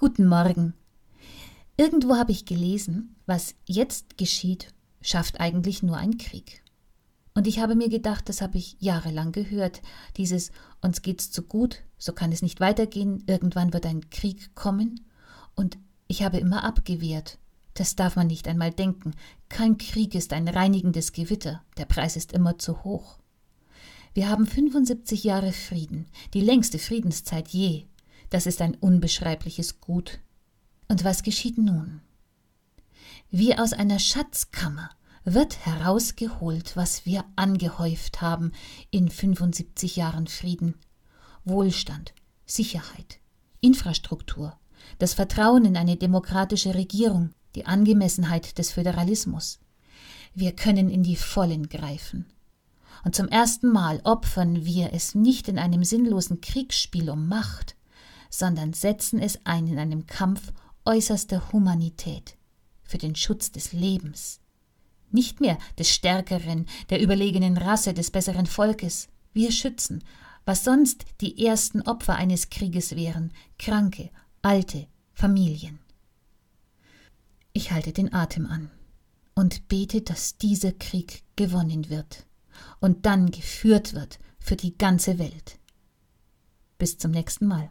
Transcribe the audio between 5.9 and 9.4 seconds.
ein Krieg. Und ich habe mir gedacht, das habe ich jahrelang